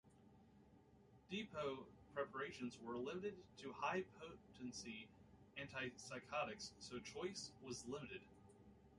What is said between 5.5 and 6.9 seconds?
antipsychotics